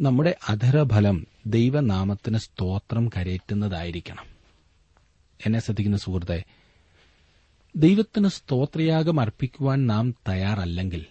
[0.00, 4.24] നമ്മുടെ അധരഫലം ദൈവനാമത്തിന് സ്തോത്രം കരയറ്റുന്നതായിരിക്കണം
[5.46, 6.44] എന്നെ ശ്രദ്ധിക്കുന്ന സുഹൃത്തെ
[7.76, 11.06] ദൈവത്തിന് സ്തോത്രയാഗം അർപ്പിക്കുവാൻ നാം തയ്യാറല്ലെങ്കിൽ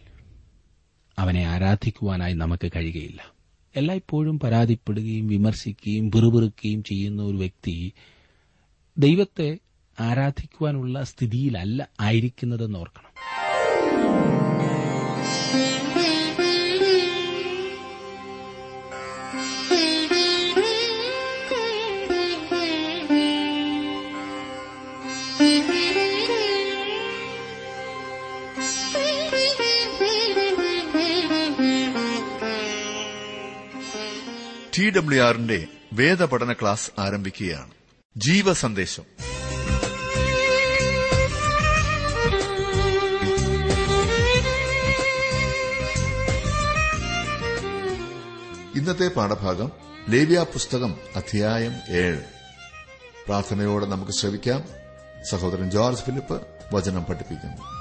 [1.19, 3.33] അവനെ ആരാധിക്കുവാനായി നമുക്ക് കഴിയുകയില്ല.
[3.75, 7.91] എല്ലായ്പ്പോഴും പരാതിപ്പെടുകയും വിമർശിക്കുകയും പിറുപിറുക്കുകയും ചെയ്യുന്ന ഒരു വ്യക്തി
[8.97, 9.57] ദൈവത്തെ
[9.99, 13.06] ആരാധിക്കുവാനുള്ള സ്ഥിതിയിലല്ല ആയിരിക്കുന്നതെന്ന് ഓർക്കണം.
[34.79, 37.71] ടി ഡബ്ല്യു ആറിന്റെ വേദപഠന ക്ലാസ് ആരംഭിക്കുകയാണ്.
[38.17, 39.03] ജീവ സന്ദേശം
[48.75, 49.71] ഇന്നത്തെ പാഠഭാഗം
[50.09, 52.21] ലേവ്യ പുസ്തകം അധ്യായം ഏഴ്.
[53.25, 54.63] പ്രാർത്ഥനയോടെ നമുക്ക് ശ്രവിക്കാം.
[55.29, 57.76] സഹോദരൻ ജോർജ് ഫിലിപ്പ് വചനം പഠിപ്പിക്കുന്നു.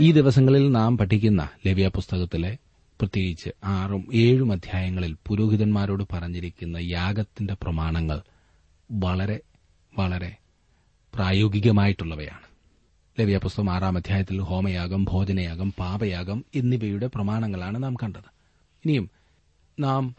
[0.00, 2.56] ഈ ദിവസങ്ങളിൽ നാം പഠിക്കുന്ന ലവ്യ പുസ്തകത്തിലെ
[3.00, 8.20] പ്രത്യേകിച്ച് ആറും ഏഴും അധ്യായങ്ങളിൽ പുരോഹിതന്മാരോട് പറഞ്ഞിരിക്കുന്ന യാഗത്തിന്റെ പ്രമാണങ്ങൾ
[8.90, 9.40] വളരെ
[9.98, 10.36] വളരെ
[11.14, 12.46] പ്രായോഗികമായിട്ടുള്ളവയാണ്.
[13.20, 18.28] ലവ്യ പുസ്തകം ആറാം അധ്യായത്തിൽ ഹോമയാഗം ഭോജനയാഗം പാപയാഗം എന്നിവയുടെ പ്രമാണങ്ങളാണ് നാം കണ്ടത്.
[18.84, 19.10] ഇനിയും
[19.80, 20.14] നാം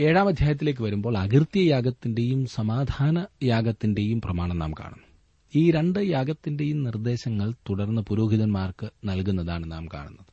[0.00, 5.09] ഏഴാം അധ്യായത്തിലേക്ക് വരുമ്പോൾ അകൃത്യ യാഗത്തിന്റെയും സമാധാന യാഗത്തിന്റെയും പ്രമാണം നാം കാണുന്നു.
[5.54, 10.26] ഈ രണ്ട് യാഗത്തിന്റെയും നിർദ്ദേശങ്ങൾ തുടർന്ന് പുരോഹിതന്മാർക്ക് നൽകുന്നതാണ് നാം കാണുന്നത്.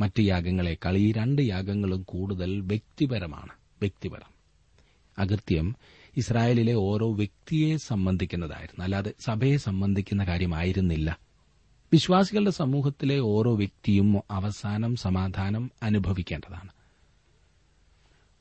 [0.00, 4.34] മറ്റ് യാഗങ്ങളെക്കാൾ ഈ രണ്ട് യാഗങ്ങളും കൂടുതൽ വ്യക്തിപരമാണ് വ്യക്തിപരം.
[5.18, 5.76] അകൃത്യം
[6.16, 8.84] ഇസ്രായേലിലെ ഓരോ വ്യക്തിയെ സംബന്ധിക്കുന്നതായിരുന്നു.
[8.84, 11.18] അല്ലാതെ സഭയെ സംബന്ധിക്കുന്ന കാര്യമായിരുന്നില്ല.
[11.92, 16.70] വിശ്വാസികളുടെ സമൂഹത്തിലെ ഓരോ വ്യക്തിയും അവസാനം സമാധാനം അനുഭവിക്കേണ്ടതാണ്.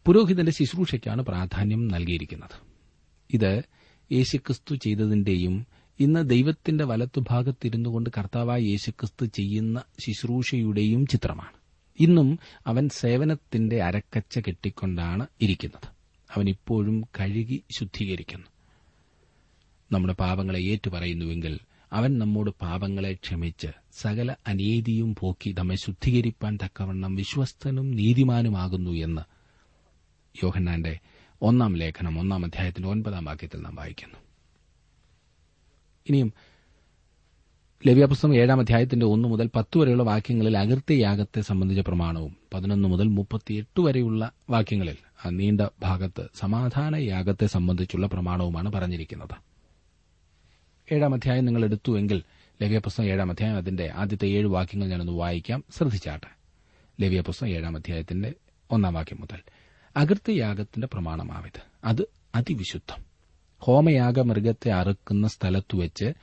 [0.05, 2.59] പുരോഹിതന്റെ ശുശ്രൂഷയ്ക്കാണ് പ്രാധാന്യം നൽകിയിരിക്കുന്നത്.
[3.33, 3.63] ഇത്
[4.11, 5.65] യേശുക്രിസ്തു ചെയ്തതിന്റെയും
[5.99, 11.51] ഇന്ന് ദൈവത്തിന്റെ വലത്തുഭാഗത്തിരുന്നു കൊണ്ട് കർത്താവായ യേശുക്രിസ്തു ചെയ്യുന്ന ശുശ്രൂഷയുടെയും ചിത്രമാണ്.
[11.99, 15.87] ഇന്നും അവൻ സേവനത്തിന്റെ അരക്കച്ച കെട്ടിക്കൊണ്ടാണ് ഇരിക്കുന്നത്.
[16.35, 18.47] അവൻ ഇപ്പോഴും കഴുകി ശുദ്ധീകരിക്കുന്നു.
[19.91, 21.59] നമ്മുടെ പാപങ്ങളെ ഏറ്റുപറയുന്നുവെങ്കിൽ
[21.93, 29.21] അവൻ നമ്മോട് പാപങ്ങളെ ക്ഷമിച്ച് സകല അനീതിയും പോക്കി നമ്മെ ശുദ്ധീകരിപ്പാൻ തക്കവണ്ണം വിശ്വസ്തനും നീതിമാനുമാകുന്നു എന്ന്
[30.43, 30.99] യോഹന്നാന്റെ
[31.41, 34.22] ഒന്നാം ലേഖനം ഒന്നാം അധ്യായത്തിന്റെ ഒൻപതാം വാക്യത്തിൽ നാം വായിക്കുന്നു.
[36.09, 36.33] ഇനിയും
[37.87, 44.31] ലവ്യാപുസ്തകം ഏഴാം അധ്യായത്തിന്റെ ഒന്ന് മുതൽ പത്ത് വരെയുള്ള വാക്യങ്ങളിൽ അകൃത്യയാഗത്തെ സംബന്ധിച്ച പ്രമാണവും പതിനൊന്ന് മുതൽ മുപ്പത്തിയെട്ട് വരെയുള്ള
[44.49, 49.35] വാക്യങ്ങളിൽ ആ നീണ്ട ഭാഗത്ത് സമാധാന യാഗത്തെ സംബന്ധിച്ചുള്ള പ്രമാണവുമാണ് പറഞ്ഞിരിക്കുന്നത്.
[50.91, 52.23] ഏഴാം അധ്യായം നിങ്ങൾ എടുത്തുവെങ്കിൽ
[52.61, 55.63] ലവ്യപുസ്തകം ഏഴാം അധ്യായം അതിന്റെ ആദ്യത്തെ ഏഴ് വാക്യങ്ങൾ ഞാനൊന്ന് വായിക്കാം.
[55.77, 56.27] ശ്രദ്ധിച്ചാട്ടെ.
[57.01, 58.33] ലവ്യപുസ്തകം ഏഴാം അധ്യായത്തിന്റെ
[58.71, 59.37] ഒന്നാം വാക്യം മുതൽ
[59.97, 63.12] അകൃത്യയാഗത്തിന്റെ പ്രമാണമാവിത് അത് അതിവിശുദ്ധം.
[63.63, 66.13] ഹോമയാഗ മൃഗത്തെ അറുക്കുന്ന സ്ഥലത്തുവെച്ച്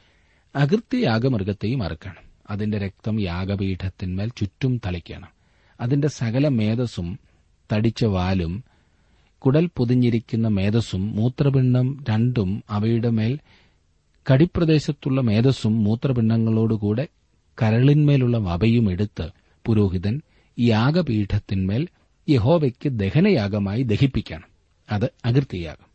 [0.56, 2.30] അകൃത്യയാഗ മൃഗത്തെയും അറുക്കണം.
[2.50, 5.28] അതിന്റെ രക്തം യാഗപീഠത്തിന്മേൽ ചുറ്റും തളിക്കണം.
[5.80, 7.18] അതിന്റെ സകല മേധസ്സും
[7.72, 8.64] തടിച്ച വാലും
[9.38, 13.38] കുടൽ പൊതിഞ്ഞിരിക്കുന്ന മേധസ്സും മൂത്രപിണ്ഡം രണ്ടും അവയുടെ മേൽ
[14.30, 17.08] കടിപ്രദേശത്തുള്ള മേധസ്സും മൂത്രപിണ്ഡങ്ങളോടുകൂടെ
[17.62, 19.28] കരളിന്മേലുള്ള വബയും എടുത്ത്
[19.66, 20.22] പുരോഹിതൻ
[20.58, 21.88] യാഗപീഠത്തിന്മേൽ
[22.28, 24.48] യഹോവയ്ക്ക് ദഹനയാഗമായി ദഹിപ്പിക്കണം.
[24.92, 25.89] അത് അകൃത്യയാഗം.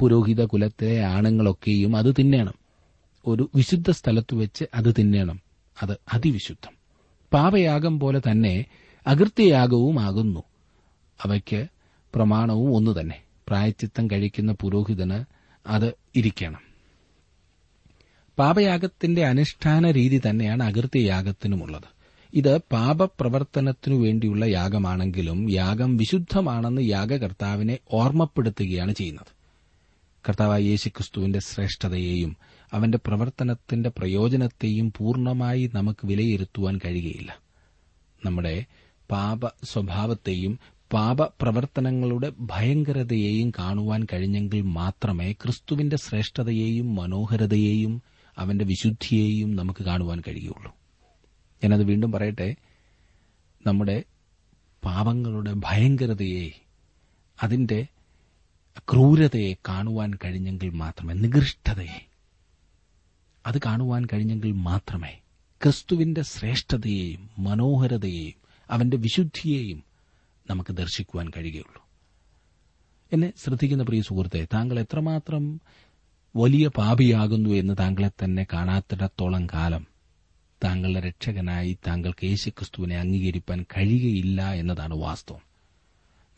[0.00, 2.54] പുരോഹിത കുലത്തിലെ ആണുങ്ങളൊക്കെയും അത് തിന്നേണം.
[3.26, 5.40] ഒരു വിശുദ്ധ സ്ഥലത്ത് വെച്ച് അത് തിന്നേണം.
[5.82, 6.72] അത് അതിവിശുദ്ധം.
[7.32, 8.64] പാപയാഗം പോലെ തന്നെ
[9.06, 10.42] അകൃത്യയാഗവും ആകുന്നു.
[11.22, 11.66] അവയ്ക്ക്
[12.14, 13.22] പ്രമാണവും ഒന്നു തന്നെ.
[13.48, 15.24] പ്രായച്ചിത്തം കഴിക്കുന്ന പുരോഹിതന്
[15.66, 16.60] അത് ഇരിക്കണം.
[18.38, 22.00] പാപയാഗത്തിന്റെ അനുഷ്ഠാന രീതി തന്നെയാണ് അകൃത്യയാഗത്തിനുമുള്ളത്.
[22.34, 29.39] ഇത് പാപപ്രവർത്തനത്തിനു വേണ്ടിയുള്ള യാഗമാണെങ്കിലും യാഗം വിശുദ്ധമാണെന്ന് യാഗകർത്താവിനെ ഓർമ്മപ്പെടുത്തുകയാണ് ചെയ്യുന്നത്.
[30.28, 32.36] കർത്താവായ യേശുക്രിസ്തുവിന്റെ ശ്രേഷ്ഠതയെയും
[32.72, 37.38] അവന്റെ പ്രവർത്തനത്തിന്റെ പ്രയോജനത്തെയും പൂർണമായി നമുക്ക് വിലയിരുത്തുവാൻ കഴിയുകയില്ല.
[38.26, 38.64] നമ്മുടെ
[39.10, 40.58] പാപ സ്വഭാവത്തെയും
[40.92, 48.02] പാപപ്രവർത്തനങ്ങളുടെ ഭയങ്കരതയെയും കാണുവാൻ കഴിഞ്ഞെങ്കിൽ മാത്രമേ ക്രിസ്തുവിന്റെ ശ്രേഷ്ഠതയെയും മനോഹരതയെയും
[48.38, 50.76] അവന്റെ വിശുദ്ധിയെയും നമുക്ക് കാണുവാൻ കഴിയുള്ളൂ.
[51.64, 52.56] ഞാനത് വീണ്ടും പറയട്ടെ.
[53.66, 54.04] നമ്മുടെ
[54.84, 56.50] പാപങ്ങളുടെ ഭയങ്കരതയെ
[57.42, 57.86] അതിന്റെ
[58.78, 62.08] ക്രൂരതയെ കാണുവാൻ കഴിഞ്ഞെങ്കിൽ മാത്രമേ നികൃഷ്ടതയെ
[63.46, 65.18] അത് കാണുവാൻ കഴിഞ്ഞെങ്കിൽ മാത്രമേ
[65.62, 68.40] ക്രിസ്തുവിന്റെ ശ്രേഷ്ഠതയെയും മനോഹരതയെയും
[68.70, 69.84] അവന്റെ വിശുദ്ധിയെയും
[70.50, 71.82] നമുക്ക് ദർശിക്കുവാൻ കഴിയുകയുള്ളൂ.
[73.12, 75.60] എന്നെ ശ്രദ്ധിക്കുന്ന പ്രിയ സുഹൃത്തെ താങ്കൾ എത്രമാത്രം
[76.36, 79.86] വലിയ പാപിയാകുന്നു എന്ന് താങ്കളെ തന്നെ കാണാത്തിടത്തോളം കാലം
[80.64, 85.49] താങ്കളുടെ രക്ഷകനായി താങ്കൾക്ക് യേശുക്രിസ്തുവിനെ അംഗീകരിക്കാൻ കഴിയുകയില്ല എന്നതാണ് വാസ്തവം.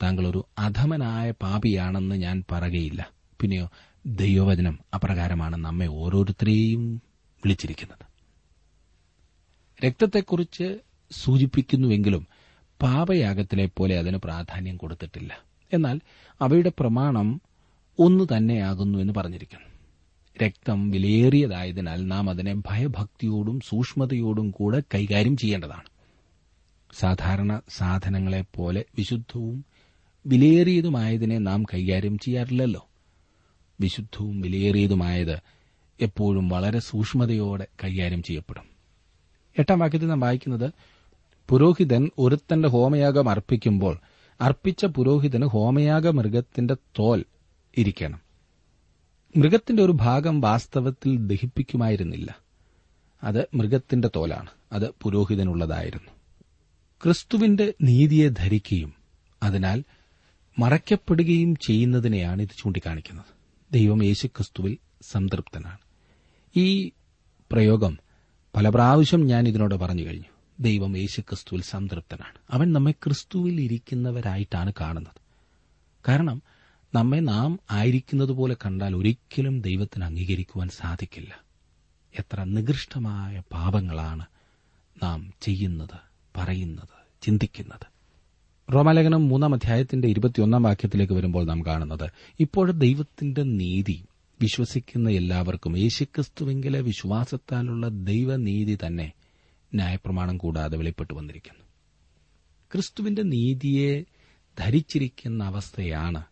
[0.03, 3.11] താങ്കൾ ഒരു അധമനായ പാപിയാണെന്ന് ഞാൻ പറയുകയില്ല
[3.41, 3.71] പിന്നെയോ
[4.07, 6.95] ദൈവവചനം അപ്രകാരമാണ് നമ്മെ ഓരോരുത്തരെയും
[7.45, 8.13] വിളിച്ചിരിക്കുന്നത്.
[9.87, 10.79] രക്തത്തെക്കുറിച്ച്
[11.11, 12.27] സൂചിപ്പിക്കുന്നുവെങ്കിലും
[12.83, 15.39] പാപയാഗത്തിലെ പോലെ അതിന് പ്രാധാന്യം കൊടുത്തിട്ടില്ല.
[15.73, 16.01] എന്നാൽ
[16.41, 17.41] അവയുടെ പ്രമാണം
[17.99, 19.67] ഒന്നു തന്നെയാകുന്നു എന്ന് പറഞ്ഞിരിക്കുന്നു.
[20.45, 25.83] രക്തം വിലയേറിയതായതിനാൽ നാം അതിനെ ഭയഭക്തിയോടും സൂക്ഷ്മതയോടും കൂടെ കൈകാര്യം ചെയ്യേണ്ടതാണ്.
[26.99, 29.65] സാധാരണ സാധനങ്ങളെപ്പോലെ വിശുദ്ധവും
[30.27, 32.89] വിലയേറിയതുമായതിനെ നാം കൈകാര്യം ചെയ്യാറില്ലല്ലോ.
[33.81, 35.39] വിശുദ്ധവും വിലയേറിയതുമായത്
[36.01, 38.65] എപ്പോഴും വളരെ സൂക്ഷ്മതയോടെ കൈകാര്യം ചെയ്യപ്പെടും.
[39.59, 40.71] എട്ടാം വാക്യത്തിൽ നാം വായിക്കുന്നത്
[41.49, 43.99] പുരോഹിതൻ ഒരുത്തന്റെ ഹോമയാഗം അർപ്പിക്കുമ്പോൾ
[44.41, 47.25] അർപ്പിച്ച പുരോഹിതന് ഹോമയാഗ മൃഗത്തിന്റെ തോൽ
[47.79, 48.21] ഇരിക്കണം.
[49.37, 52.39] മൃഗത്തിന്റെ ഒരു ഭാഗം വാസ്തവത്തിൽ ദഹിപ്പിക്കുമായിരുന്നില്ല.
[53.23, 54.51] അത് മൃഗത്തിന്റെ തോലാണ്.
[54.73, 56.11] അത് പുരോഹിതനുള്ളതായിരുന്നു.
[57.05, 58.95] ക്രിസ്തുവിന്റെ നീതിയെ ധരിക്കുകയും
[59.43, 59.85] അതിനാൽ
[60.59, 63.25] മറയ്ക്കപ്പെടുകയും ചെയ്യുന്നതിനെയാണ് ഇത് ചൂണ്ടിക്കാണിക്കുന്നത്.
[63.73, 65.79] ദൈവം യേശുക്രിസ്തുവിൽ സംതൃപ്തനാണ്.
[66.57, 66.91] ഈ
[67.53, 67.99] പ്രയോഗം
[68.57, 70.25] പല പ്രാവശ്യം ഞാൻ ഇതിനോട് പറഞ്ഞു കഴിഞ്ഞു.
[70.61, 72.39] ദൈവം യേശുക്രിസ്തുവിൽ സംതൃപ്തനാണ്.
[72.51, 75.21] അവൻ നമ്മെ ക്രിസ്തുവിൽ ഇരിക്കുന്നവരായിട്ടാണ് കാണുന്നത്.
[76.09, 76.43] കാരണം
[76.95, 81.41] നമ്മെ നാം ആയിരിക്കുന്നത് പോലെ കണ്ടാൽ ഒരിക്കലും ദൈവത്തിന് അംഗീകരിക്കുവാൻ സാധിക്കില്ല.
[82.19, 84.27] എത്ര നികൃഷ്ടമായ പാപങ്ങളാണ്
[85.03, 85.99] നാം ചെയ്യുന്നത്
[86.37, 87.92] പറയുന്നത് ചിന്തിക്കുന്നത്.
[88.69, 92.11] റോമാലേഖനം മൂന്നാം അധ്യായത്തിന്റെ ഇരുപത്തിയൊന്നാം വാക്യത്തിലേക്ക് വരുമ്പോൾ നാം കാണുന്നത്
[92.41, 94.05] ഇപ്പോഴും ദൈവത്തിന്റെ നീതി
[94.41, 99.13] വിശ്വസിക്കുന്ന എല്ലാവർക്കും യേശുക്രിസ്തുവെങ്കിലെ വിശ്വാസത്താലുള്ള ദൈവനീതി തന്നെ
[99.75, 101.65] ന്യായപ്രമാണം കൂടാതെ വെളിപ്പെട്ടു വന്നിരിക്കുന്നു.
[102.71, 104.05] ക്രിസ്തുവിന്റെ നീതിയെ
[104.59, 106.23] ധരിച്ചിരിക്കുന്ന അവസ്ഥയാണ്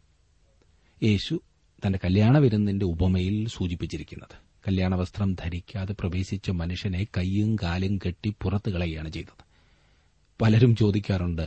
[1.03, 1.41] യേശു
[1.87, 4.35] തന്റെ കല്യാണ വിരുന്നിന്റെ ഉപമയിൽ സൂചിപ്പിച്ചിരിക്കുന്നത്.
[4.69, 9.45] കല്യാണവസ്ത്രം ധരിക്കാതെ പ്രവേശിച്ച മനുഷ്യനെ കൈയും കാലും കെട്ടി പുറത്തു കളയുകയാണ് ചെയ്തത്.
[10.41, 11.47] പലരും ചോദിക്കാറുണ്ട്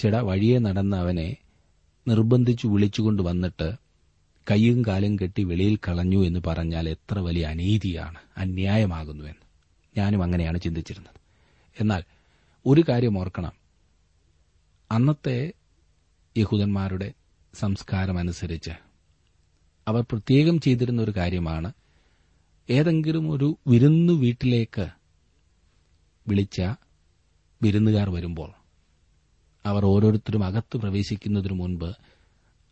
[0.00, 1.36] ചേടാ വഴിയെ നടന്ന അവനെ
[2.08, 3.68] നിർബന്ധിച്ചു വിളിച്ചുകൊണ്ട് വന്നിട്ട്
[4.50, 9.44] കൈയും കാലും കെട്ടി വെളിയിൽ കളഞ്ഞു എന്ന് പറഞ്ഞാൽ എത്ര വലിയ അനീതിയാണ് അന്യായമാകുന്നുവെന്ന്.
[9.98, 11.18] ഞാനും അങ്ങനെയാണ് ചിന്തിച്ചിരുന്നത്.
[11.80, 12.02] എന്നാൽ
[12.66, 13.52] ഒരു കാര്യം ഓർക്കണം.
[14.90, 15.52] അന്നത്തെ
[16.36, 17.12] യഹൂദന്മാരുടെ
[17.54, 18.70] സംസ്കാരമനുസരിച്ച്
[19.88, 21.72] അവർ പ്രത്യേകം ചെയ്തിരുന്ന ഒരു കാര്യമാണ്
[22.70, 24.86] ഏതെങ്കിലും ഒരു വിരുന്നു വീട്ടിലേക്ക്
[26.28, 26.60] വിളിച്ച
[27.62, 28.59] വിരുന്നുകാർ വരുമ്പോൾ
[29.66, 31.92] അവർ ഓരോരുത്തരും അകത്ത് പ്രവേശിക്കുന്നതിനു മുൻപ്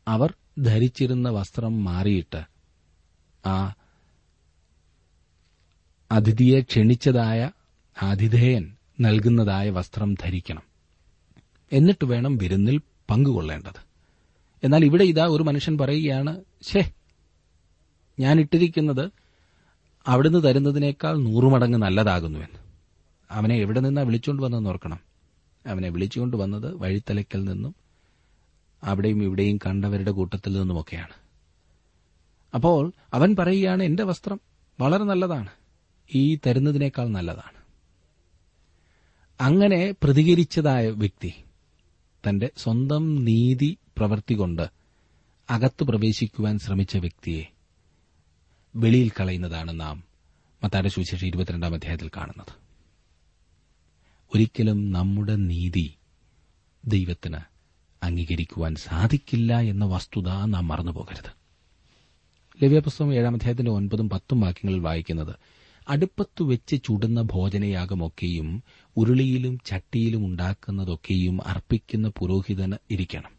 [0.08, 2.44] അവർ ധരിച്ചിരുന്ന വസ്ത്രം മാറിയിട്ട്
[3.46, 3.74] ആ
[6.12, 7.50] അതിഥിയെ ക്ഷണിച്ചതായ
[8.02, 10.62] ആതിഥേയൻ നൽകുന്നതായ വസ്ത്രം ധരിക്കണം.
[11.72, 12.80] എന്നിട്ട് വേണം വിരുന്നിൽ
[13.10, 13.88] പങ്കുകൊള്ളേണ്ടത്.
[14.64, 16.92] എന്നാൽ ഇവിടെ ഇതാ ഒരു മനുഷ്യൻ പറയുകയാണ് ഷേ
[18.20, 19.10] ഞാൻ ഇട്ടിരിക്കുന്നത്
[20.06, 22.58] അവിടുന്ന് തരുന്നതിനേക്കാൾ നൂറുമടങ്ങ് നല്ലതാകുന്നുവെന്ന്.
[23.30, 25.07] അവനെ എവിടെ നിന്നാ വിളിച്ചുകൊണ്ട് വന്നെന്ന് ഓർക്കണം.
[25.68, 27.74] അവനെ വിളിച്ചുകൊണ്ട് വന്നത് വഴിത്തലയ്ക്കൽ നിന്നും
[28.84, 31.12] അവിടെയും ഇവിടെയും കണ്ടവരുടെ കൂട്ടത്തിൽ നിന്നുമൊക്കെയാണ്.
[32.54, 34.40] അപ്പോൾ അവൻ പറയുകയാണ് എന്റെ വസ്ത്രം
[34.80, 35.48] വളരെ നല്ലതാണ്.
[36.14, 37.58] ഈ തരുന്നതിനേക്കാൾ നല്ലതാണ്.
[39.40, 41.32] അങ്ങനെ പ്രതികരിച്ചതായ വ്യക്തി
[42.28, 44.62] തന്റെ സ്വന്തം നീതി പ്രവൃത്തി കൊണ്ട്
[45.50, 47.44] അകത്ത് പ്രവേശിക്കുവാൻ ശ്രമിച്ച വ്യക്തിയെ
[48.76, 50.04] വെളിയിൽ കളയുന്നതാണ് നാം
[50.64, 52.67] മത്താരുടെ സുവിശേഷം ഇരുപത്തിരണ്ടാം അധ്യായത്തിൽ കാണുന്നത്.
[54.34, 55.94] ഒരിക്കലും നമ്മുടെ നീതി
[56.86, 57.38] ദൈവത്തിന്
[58.02, 61.30] അംഗീകരിക്കുവാൻ സാധിക്കില്ല എന്ന വസ്തുത നാം മറന്നുപോകരുത്.
[62.62, 65.34] ലവ്യപുസ്തകം ഏഴാം അധ്യായത്തിന്റെ ഒൻപതും പത്തും വാക്യങ്ങളിൽ വായിക്കുന്നത്
[65.88, 68.62] അടുപ്പത്തു വെച്ച് ചുടുന്ന ഭോജനയാഗമൊക്കെയും
[68.96, 73.30] ഉരുളിയിലും ചട്ടിയിലും ഉണ്ടാക്കുന്നതൊക്കെയും അർപ്പിക്കുന്ന പുരോഹിതന് ഇരിക്കണം.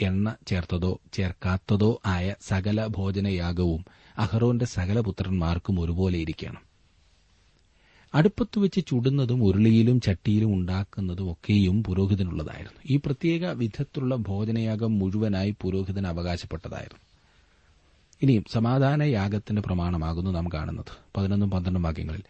[0.00, 3.84] എണ്ണ ചേർത്തതോ ചേർക്കാത്തതോ ആയ സകല ഭോജനയാഗവും
[4.18, 6.71] അഹറോന്റെ സകല പുത്രന്മാർക്കും ഒരുപോലെ ഇരിക്കണം.
[8.14, 12.80] അടുപ്പത്തു വെച്ച് ചുടുന്നതും ഉരുളിയിലും ചട്ടിയിലും ഉണ്ടാക്കുന്നതും ഒക്കെയും പുരോഹിതനുള്ളതായിരുന്നു.
[12.90, 17.00] ഈ പ്രത്യേക വിധത്തിലുള്ള ഭോജനയാഗം മുഴുവനായി പുരോഹിതൻ അവകാശപ്പെട്ടതായിരുന്നു.
[18.22, 20.92] ഇനിയും സമാധാന യാഗത്തിന്റെ പ്രമാണമാകുന്നു നാം കാണുന്നത്.
[21.16, 22.22] പതിനൊന്നും പന്ത്രണ്ടും വാക്യങ്ങളിൽ.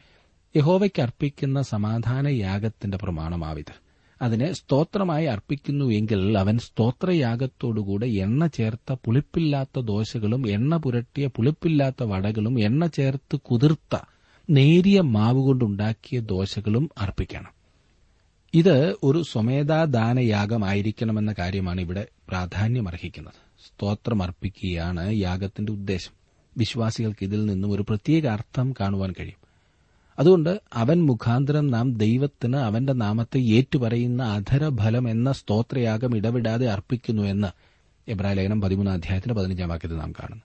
[0.57, 3.75] യഹോവയ്ക്ക് അർപ്പിക്കുന്ന സമാധാന യാഗത്തിന്റെ പ്രമാണമാവിത്.
[4.23, 12.87] അതിനെ സ്തോത്രമായി അർപ്പിക്കുന്നു എങ്കിൽ അവൻ സ്തോത്രയാഗത്തോടുകൂടെ എണ്ണ ചേർത്ത പുളിപ്പില്ലാത്ത ദോശകളും എണ്ണ പുരട്ടിയ പുളിപ്പില്ലാത്ത വടകളും എണ്ണ
[12.87, 13.97] ചേർത്ത് കുതിർത്ത
[14.51, 17.53] നേരിയ മാവ് കൊണ്ടുണ്ടാക്കിയ ദോശകളും അർപ്പിക്കണം.
[18.55, 23.33] ഇത് ഒരു സ്വമേധാദാനയാഗമായിരിക്കണമെന്ന കാര്യമാണ് ഇവിടെ പ്രാധാന്യമർഹിക്കുന്നത്.
[23.67, 26.13] സ്തോത്രം അർപ്പിക്കുകയാണ് യാഗത്തിന്റെ ഉദ്ദേശം.
[26.57, 29.43] വിശ്വാസികൾക്ക് ഇതിൽ നിന്നും ഒരു പ്രത്യേക അർത്ഥം കാണുവാൻ കഴിയും.
[30.19, 37.49] അതുകൊണ്ട് അവൻ മുഖാന്തരം നാം ദൈവത്തിന് അവന്റെ നാമത്തെ ഏറ്റുപറയുന്ന അധരഫലം എന്ന സ്തോത്രയാഗം ഇടവിടാതെ അർപ്പിക്കുന്നു എന്ന്
[38.11, 40.43] എബ്രാഹിം ലേഖനം പതിമൂന്നാം അധ്യായത്തിന്റെ പതിനഞ്ചാം വാക്യത്തിൽ നാം കാണുന്നു.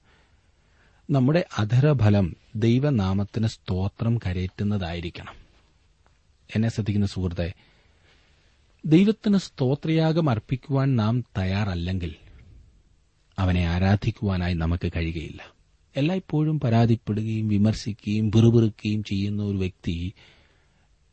[1.09, 5.33] നമ്മുടെ അധരഫലം ദൈവനാമത്തിന് സ്തോത്രം കരയറ്റുന്നതായിരിക്കണം.
[6.55, 7.53] എന്നെ ശ്രദ്ധിക്കുന്ന സുഹൃത്തെ
[8.85, 12.15] ദൈവത്തിന് സ്തോത്രയാഗം അർപ്പിക്കുവാൻ നാം തയ്യാറല്ലെങ്കിൽ
[13.39, 15.53] അവനെ ആരാധിക്കുവാനായി നമുക്ക് കഴിയുകയില്ല.
[15.95, 20.13] എല്ലായ്പ്പോഴും പരാതിപ്പെടുകയും വിമർശിക്കുകയും പിറുപിറുക്കുകയും ചെയ്യുന്ന ഒരു വ്യക്തി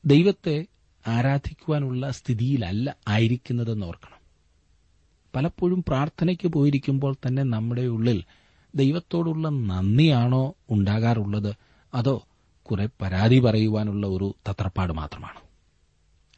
[0.06, 0.66] ദൈവത്തെ
[1.06, 4.18] ആരാധിക്കുവാനുള്ള സ്ഥിതിയിലല്ല ആയിരിക്കുന്നതെന്ന് ഓർക്കണം.
[5.36, 8.24] പലപ്പോഴും പ്രാർത്ഥനയ്ക്ക് പോയിരിക്കുമ്പോൾ തന്നെ നമ്മുടെ ഉള്ളിൽ
[8.74, 11.54] ദൈവത്തോടുള്ള നന്ദിയാണോ ഉണ്ടാകാറുള്ളത്?
[11.94, 12.26] അതോ
[12.62, 15.40] കുറെ പരാതി പറയുവാനുള്ള ഒരു തത്രപ്പാട് മാത്രമാണ്?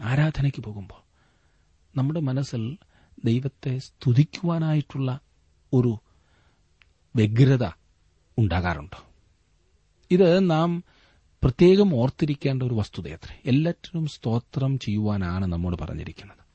[0.01, 1.07] ആരാധനയ്ക്ക് പോകുമ്പോൾ
[1.99, 2.79] നമ്മുടെ മനസ്സിൽ
[3.25, 5.21] ദൈവത്തെ സ്തുതിക്കുവാനായിട്ടുള്ള
[5.73, 5.99] ഒരു
[7.17, 7.67] വ്യഗ്രത
[8.39, 8.97] ഉണ്ടാകാറുണ്ട്?
[10.11, 10.85] ഇത് നാം
[11.43, 16.46] പ്രത്യേകം ഓർത്തിരിക്കേണ്ട ഒരു വസ്തുതയത്ര എല്ലാറ്റിനും സ്തോത്രം ചെയ്യുവാനാണ് നമ്മോട് പറഞ്ഞിരിക്കുന്നത്.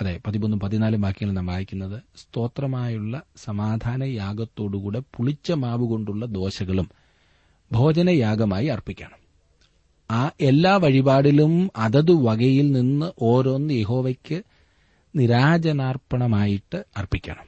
[0.00, 6.90] അതെ പതിമൂന്നും പതിനാലും വാക്യങ്ങൾ നാം വായിക്കുന്നത് സ്തോത്രമായുള്ള സമാധാന യാഗത്തോടുകൂടെ പുളിച്ച മാവ് കൊണ്ടുള്ള ദോശകളും
[7.72, 9.18] ഭോജനയാഗമായി അർപ്പിക്കണം.
[10.10, 14.42] ആ എല്ലാ വഴിപാടിലും അതത് വകയിൽ നിന്ന് ഓരോന്ന് യഹോവയ്ക്ക്
[15.16, 17.46] നിരാജനാർപ്പണമായിട്ട് അർപ്പിക്കണം.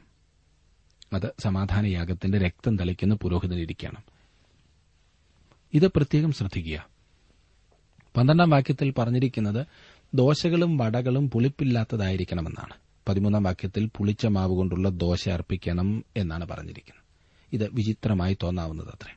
[1.13, 4.03] അത് സമാധാന യാഗത്തിന്റെ രക്തം തളിക്കുന്ന പുരോഹിതനിരിക്കണം
[5.75, 6.87] ഇത് പ്രത്യേകം ശ്രദ്ധിക്കുക.
[8.17, 9.67] പന്ത്രണ്ടാം വാക്യത്തിൽ പറഞ്ഞിരിക്കുന്നത്
[10.15, 12.75] ദോശകളും വടകളും പുളിപ്പില്ലാത്തതായിരിക്കണമെന്നാണ്.
[13.09, 17.03] പതിമൂന്നാം വാക്യത്തിൽ പുളിച്ച മാവ് കൊണ്ടുള്ള ദോശ അർപ്പിക്കണം എന്നാണ് പറഞ്ഞിരിക്കുന്നത്.
[17.53, 19.17] ഇത് വിചിത്രമായി തോന്നാവുന്നത് അത്രേ.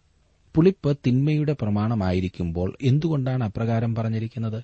[0.56, 4.64] പുളിപ്പ് തിന്മയുടെ പ്രമാണമായിരിക്കുമ്പോൾ എന്തുകൊണ്ടാണ് അപ്രകാരം പറഞ്ഞിരിക്കുന്നത്?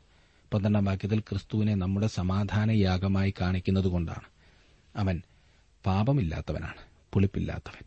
[0.53, 4.27] പന്ത്രണ്ടാം വാക്യത്തിൽ ക്രിസ്തുവിനെ നമ്മുടെ സമാധാന യാഗമായി കാണിക്കുന്നതുകൊണ്ടാണ്
[4.95, 5.21] അവൻ
[5.85, 6.81] പാപമില്ലാത്തവനാണ്
[7.13, 7.85] പുളിപ്പില്ലാത്തവൻ.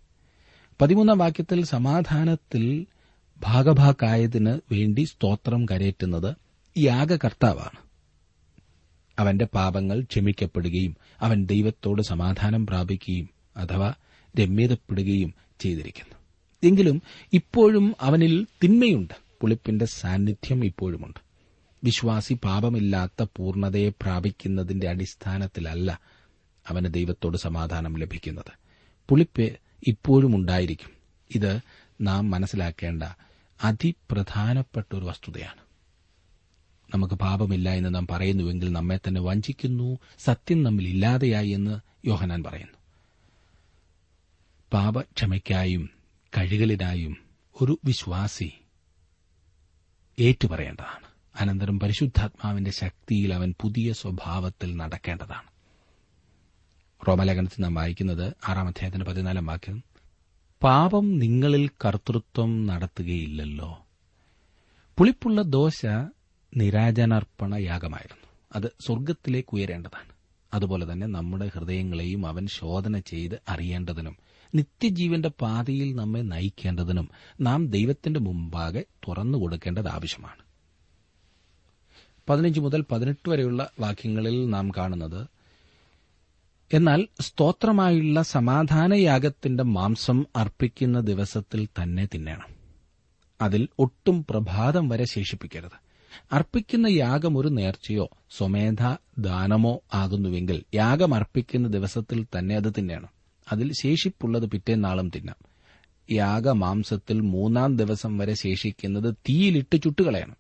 [0.83, 2.87] പതിമൂന്നാം വാക്യത്തിൽ സമാധാനത്തിൽ
[3.41, 6.37] ഭാഗഭാക്കായതിന് വേണ്ടി സ്തോത്രം കരയേറ്റുന്നത്
[6.79, 7.84] യാഗകർത്താവാണ്
[9.19, 13.95] അവന്റെ പാപങ്ങൾ ക്ഷമിക്കപ്പെടുകയും അവൻ ദൈവത്തോട് സമാധാനം പ്രാപിക്കുകയും അഥവാ
[14.41, 16.15] രമ്യതപ്പെടുകയും ചെയ്തിരിക്കുന്നു.
[16.63, 17.03] എങ്കിലും
[17.33, 19.15] ഇപ്പോഴും അവനിൽ തിന്മയുണ്ട്.
[19.41, 21.21] പുളിപ്പിന്റെ സാന്നിധ്യം ഇപ്പോഴുമുണ്ട്.
[21.85, 26.01] വിശ്വാസി പാപമില്ലാത്ത പൂർണതയെ പ്രാപിക്കുന്നതിന്റെ അടിസ്ഥാനത്തിലല്ല
[26.69, 28.53] അവന് ദൈവത്തോട് സമാധാനം ലഭിക്കുന്നത്.
[29.09, 29.53] പുളിപ്പ്
[29.87, 30.91] ഇപ്പോഴും ഉണ്ടായിരിക്കും
[31.35, 31.61] ഇത്
[32.01, 33.03] നാം മനസ്സിലാക്കേണ്ട
[33.65, 35.64] അതിപ്രധാനപ്പെട്ട ഒരു വസ്തുതയാണ്.
[36.95, 42.79] നമുക്ക് പാപമില്ല എന്ന് നാം പറയുന്നുവെങ്കിൽ നമ്മെ തന്നെ വഞ്ചിക്കുന്നു സത്യം നമ്മിൽ ഇല്ലാതെയായി എന്ന് യോഹനാൻ പറയുന്നു.
[44.73, 45.91] പാപക്ഷമയ്ക്കായും
[46.39, 47.17] കഴുകലിനായും
[47.63, 48.53] ഒരു വിശ്വാസി
[50.19, 51.07] ഏറ്റുപറയേണ്ടതാണ്.
[51.41, 55.55] അനന്തരം പരിശുദ്ധാത്മാവിന്റെ ശക്തിയിൽ അവൻ പുതിയ സ്വഭാവത്തിൽ നടക്കേണ്ടതാണ്.
[57.09, 59.85] റോമലേഖനത്തിൽ നാം വായിക്കുന്നത് ആറാം അധ്യായത്തിന്റെ പതിനാലാം വാക്യം.
[60.63, 63.87] പാപം നിങ്ങളിൽ കർത്തൃത്വം നടത്തുകയില്ലല്ലോ.
[64.99, 65.87] പുളിപ്പുള്ള ദോശ
[66.57, 70.15] നിരാജനാർപ്പണ യാഗമായിരുന്നു അത് സ്വർഗത്തിലേക്ക് ഉയരേണ്ടതാണ്
[70.55, 74.17] അതുപോലെ തന്നെ നമ്മുടെ ഹൃദയങ്ങളെയും അവൻ ശോധന ചെയ്ത് അറിയേണ്ടതിനും
[74.55, 80.43] നിത്യജീവന്റെ പാതയിൽ നമ്മെ നയിക്കേണ്ടതിനും നാം ദൈവത്തിന്റെ മുമ്പാകെ തുറന്നു കൊടുക്കേണ്ടത് ആവശ്യമാണ്.
[82.29, 85.27] പതിനഞ്ച് മുതൽ പതിനെട്ട് വരെയുള്ള വാക്യങ്ങളിൽ നാം കാണുന്നത്
[86.73, 92.55] എന്നാൽ സ്തോത്രമായുള്ള സമാധാനയാഗത്തിന്റെ മാംസം അർപ്പിക്കുന്ന ദിവസത്തിൽ തന്നെ തിന്നണം.
[93.41, 95.84] അതിൽ ഒട്ടും പ്രഭാതം വരെ ശേഷിപ്പിക്കരുത്.
[96.33, 103.09] അർപ്പിക്കുന്ന യാഗം ഒരു നേർച്ചയോ സ്വമേധ ദാനമോ ആകുന്നുവെങ്കിൽ യാഗം അർപ്പിക്കുന്ന ദിവസത്തിൽ തന്നെ അത് തിന്നണം.
[103.53, 105.37] അതിൽ ശേഷിപ്പുള്ളത് പിറ്റേന്നാളും തിന്നാം.
[106.11, 110.37] യാഗമാംസത്തിൽ മൂന്നാം ദിവസം വരെ ശേഷിക്കുന്നത് തീയിലിട്ട് ചുട്ടുകളയണം.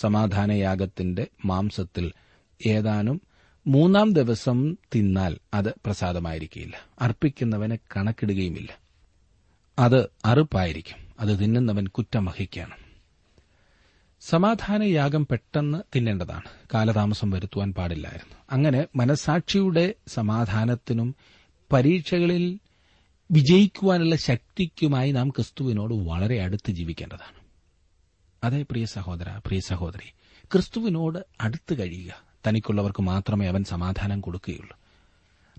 [0.00, 2.12] സമാധാനയാഗത്തിന്റെ മാംസത്തിൽ
[2.66, 3.20] ഏതാനും
[3.66, 6.76] മൂന്നാം ദിവസം തിന്നാൽ അത് പ്രസാദമായിരിക്കില്ല.
[7.00, 8.78] അർപ്പിക്കുന്നവന് കണക്കിടുകയുമില്ല.
[9.78, 11.04] അത് അറുപ്പായിരിക്കും.
[11.20, 12.83] അത് തിന്നുന്നവൻ കുറ്റം വഹിക്കണം
[14.28, 16.42] സമാധാനയാഗം പെട്ടെന്ന് തിന്നേണ്ടതാണ്.
[16.74, 18.36] കാലതാമസം വരുത്തുവാൻ പാടില്ലായിരുന്നു.
[18.50, 21.14] അങ്ങനെ മനസാക്ഷിയുടെ സമാധാനത്തിനും
[21.72, 22.58] പരീക്ഷകളിൽ
[23.30, 27.44] വിജയിക്കുവാനുള്ള ശക്തിക്കുമായി നാം ക്രിസ്തുവിനോട് വളരെ അടുത്ത് ജീവിക്കേണ്ടതാണ്.
[28.44, 30.12] അതെ പ്രിയ സഹോദര പ്രിയ സഹോദരി
[30.52, 32.22] ക്രിസ്തുവിനോട് അടുത്ത് കഴിയുക.
[32.46, 34.78] തനിക്കുള്ളവർക്ക് മാത്രമേ അവൻ സമാധാനം കൊടുക്കുകയുള്ളൂ.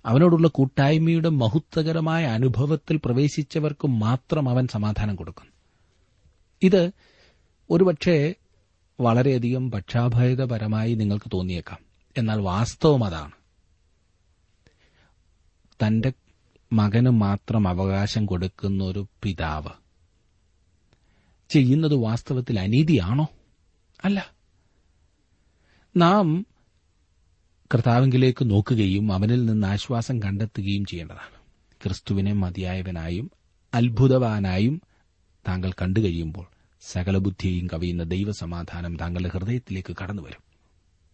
[0.05, 5.51] അവനോടുള്ള കൂട്ടായ്മയുടെ മഹത്വകരമായ അനുഭവത്തിൽ പ്രവേശിച്ചവർക്ക് മാത്രം അവൻ സമാധാനം കൊടുക്കുന്നു.
[6.61, 6.91] ഇത്
[7.69, 8.35] ഒരുപക്ഷെ
[8.99, 11.79] വളരെയധികം പക്ഷാഭേദപരമായി നിങ്ങൾക്ക് തോന്നിയേക്കാം.
[12.17, 13.31] എന്നാൽ വാസ്തവം അതാണ്.
[15.85, 16.13] തന്റെ
[16.73, 19.69] മകന് മാത്രം അവകാശം കൊടുക്കുന്ന ഒരു പിതാവ്
[21.49, 23.27] ചെയ്യുന്നത് വാസ്തവത്തിൽ അനീതിയാണോ?
[24.03, 24.33] അല്ല.
[25.97, 26.45] നാം
[27.73, 31.35] കർത്താവിങ്കിലേക്ക് നോക്കുകയും അവനിൽ നിന്ന് ആശ്വാസം കണ്ടെത്തുകയും ചെയ്യേണ്ടതാണ്.
[31.83, 33.31] ക്രിസ്തുവിനെ മതിയായവനായും
[33.73, 34.81] അത്ഭുതവാനായും
[35.47, 36.54] താങ്കൾ കണ്ടുകഴിയുമ്പോൾ
[36.87, 40.43] സകല ബുദ്ധിയെയും കവിയുന്ന ദൈവസമാധാനം താങ്കളുടെ ഹൃദയത്തിലേക്ക് കടന്നുവരും.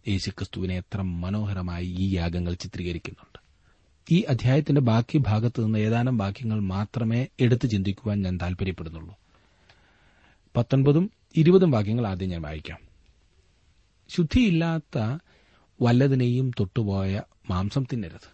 [0.08, 3.38] യേശുക്രിസ്തുവിനെ എത്ര മനോഹരമായി ഈ യാഗങ്ങൾ ചിത്രീകരിക്കുന്നുണ്ട്.
[4.10, 9.16] ഈ അധ്യായത്തിന്റെ ബാക്കി ഭാഗത്തു നിന്ന് ഏതാനും വാക്യങ്ങൾ മാത്രമേ എടുത്തു ചിന്തിക്കുവാൻ ഞാൻ താൽപര്യപ്പെടുന്നുള്ളൂ.
[10.56, 12.78] പത്തൊൻപതും ഇരുപതും വാക്യങ്ങൾ ആദ്യം ഞാൻ വായിക്കാം.
[14.08, 15.18] ശുദ്ധിയില്ലാത്ത
[15.82, 18.28] വല്ലതിനെയും തൊട്ടുപോയ മാംസം തിന്നരുത്.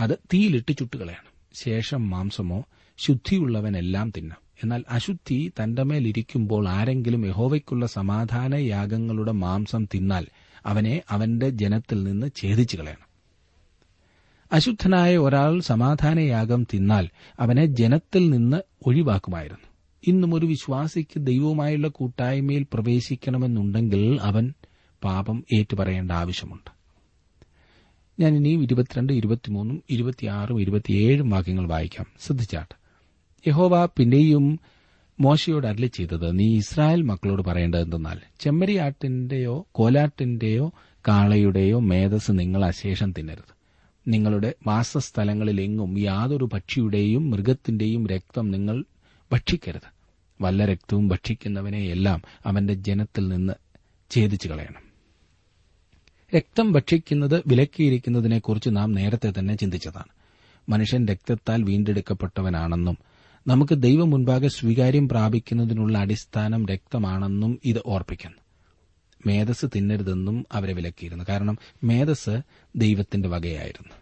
[0.00, 1.28] അത് തീയിലിട്ട് ചുട്ടുകളയാണ്.
[1.54, 2.64] ശേഷം മാംസമോ
[2.98, 4.49] ശുദ്ധിയുള്ളവനെല്ലാം തിന്നാം.
[4.62, 10.26] എന്നാൽ അശുദ്ധി തന്റെ മേലിരിക്കുമ്പോൾ ആരെങ്കിലും യഹോവയ്ക്കുള്ള സമാധാന യാഗങ്ങളുടെ മാംസം തിന്നാൽ
[10.66, 13.10] അവനെ അവന്റെ ജനത്തിൽ നിന്ന് ഛേദിച്ചു കളയണം.
[14.52, 17.08] അശുദ്ധനായ ഒരാൾ സമാധാന യാഗം തിന്നാൽ
[17.40, 19.70] അവനെ ജനത്തിൽ നിന്ന് ഒഴിവാക്കുമായിരുന്നു.
[20.06, 24.52] ഇന്നും ഒരു വിശ്വാസിക്ക് ദൈവവുമായുള്ള കൂട്ടായ്മയിൽ പ്രവേശിക്കണമെന്നുണ്ടെങ്കിൽ അവൻ
[25.04, 26.70] പാപം ഏറ്റുപറയേണ്ട ആവശ്യമുണ്ട്.
[28.20, 32.06] ഞാൻ ഇനിയും ഇരുപത്തിരണ്ട് ഇരുപത്തിമൂന്നും ഇരുപത്തിയാറും ഇരുപത്തിയേഴും വാക്യങ്ങൾ വായിക്കാം.
[32.20, 32.79] ശ്രദ്ധിച്ചാട്ട്.
[33.48, 34.60] യഹോവ പിന്നെയും
[35.20, 40.72] മോശയോട് അരളി ചെയ്തത് നീ ഇസ്രായേൽ മക്കളോട് പറയേണ്ടതെന്നാൽ ചെമ്മരിയാട്ടിന്റെയോ കോലാട്ടിന്റെയോ
[41.08, 43.60] കാളയുടെയോ മേധസ് നിങ്ങൾ അശേഷം തിന്നരുത്.
[44.08, 48.84] നിങ്ങളുടെ വാസസ്ഥലങ്ങളിലെങ്ങും യാതൊരു പക്ഷിയുടെയും മൃഗത്തിന്റെയും രക്തം നിങ്ങൾ
[49.32, 49.88] ഭക്ഷിക്കരുത്.
[50.40, 53.52] വല്ല രക്തവും ഭക്ഷിക്കുന്നവനെയെല്ലാം അവന്റെ ജനത്തിൽ നിന്ന്
[54.10, 54.90] ഛേദിച്ചു കളയണം
[56.36, 60.08] രക്തം ഭക്ഷിക്കുന്നത് വിലക്കിയിരിക്കുന്നതിനെക്കുറിച്ച് നാം നേരത്തെ തന്നെ ചിന്തിച്ചതാണ്.
[60.68, 62.98] മനുഷ്യൻ രക്തത്താൽ വീണ്ടെടുക്കപ്പെട്ടവനാണെന്നും
[63.46, 68.38] നമുക്ക് ദൈവം മുൻപാകെ സ്വീകാര്യം പ്രാപിക്കുന്നതിനുള്ള അടിസ്ഥാനം രക്തമാണെന്നും ഇത് ഓർപ്പിക്കുന്നു.
[69.26, 71.24] മേധസ് തിന്നരുതെന്നും അവരെ വിലക്കിയിരുന്നു.
[71.28, 72.40] കാരണം മേധസ്
[72.76, 73.92] ദൈവത്തിന്റെ വകയായിരുന്നു.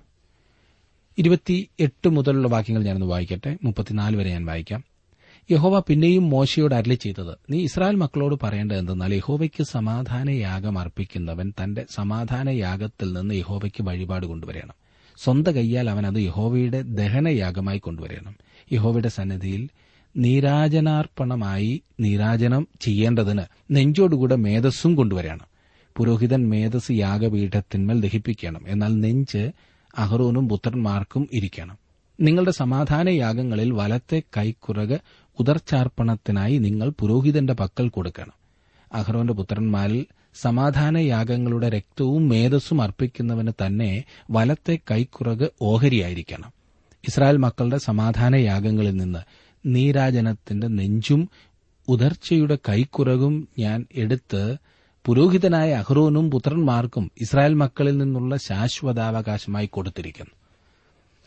[1.19, 3.57] ഇരുപത്തിയെട്ട് മുതലുള്ള വാക്യങ്ങൾ ഞാനൊന്ന് വായിക്കട്ടെ.
[3.65, 4.85] മുപ്പത്തിനാല് വരെ ഞാൻ വായിക്കാം.
[5.51, 13.13] യഹോവ പിന്നെയും മോശയോട് അരളി ചെയ്തത് നീ ഇസ്രായേൽ മക്കളോട് പറയേണ്ടത് എന്തെന്നാൽ യഹോവയ്ക്ക് സമാധാനയാഗം അർപ്പിക്കുന്നവൻ തന്റെ സമാധാനയാഗത്തിൽ
[13.13, 14.75] നിന്ന് യഹോവയ്ക്ക് വഴിപാട് കൊണ്ടുവരണം.
[15.17, 18.35] സ്വന്തം കൈയാൽ അവൻ അത് യഹോവയുടെ ദഹനയാഗമായി കൊണ്ടുവരണം.
[18.73, 19.69] യഹോവയുടെ സന്നിധിയിൽ
[20.17, 25.49] നീരാജനാർപ്പണമായി നീരാജനം ചെയ്യേണ്ടതിന് നെഞ്ചോടുകൂടെ മേധസ്സും കൊണ്ടുവരണം
[25.97, 28.61] പുരോഹിതൻ മേധസ് യാഗപീഠത്തിന്മേൽ ദഹിപ്പിക്കണം.
[28.67, 29.51] എന്നാൽ നെഞ്ച്
[29.99, 31.79] അഹ്റോനും പുത്രന്മാർക്കും ഇരിക്കണം.
[32.21, 35.01] നിങ്ങളുടെ സമാധാന യാഗങ്ങളിൽ വലത്തെ കൈക്കുറക്
[35.41, 38.33] ഉദർച്ചാർപ്പണത്തിനായി നിങ്ങൾ പുരോഹിതന്റെ പക്കൽ കൊടുക്കണം.
[38.93, 46.58] അഹ്റോന്റെ പുത്രന്മാരിൽ സമാധാന യാഗങ്ങളുടെ രക്തവും മേധസ്സും അർപ്പിക്കുന്നവന് തന്നെ വലത്തെ കൈക്കുറക് ഓഹരിയായിരിക്കണം.
[47.09, 49.19] ഇസ്രായേൽ മക്കളുടെ സമാധാന യാഗങ്ങളിൽ നിന്ന്
[49.67, 51.29] നീരാജനത്തിന്റെ നെഞ്ചും
[51.89, 54.57] ഉദർച്ചയുടെ കൈക്കുറകും ഞാൻ എടുത്ത്
[55.07, 60.35] പുരോഹിതനായ അഹ്റോനും പുത്രന്മാർക്കും ഇസ്രായേൽ മക്കളിൽ നിന്നുള്ള ശാശ്വതാവകാശമായി കൊടുത്തിരിക്കുന്നു.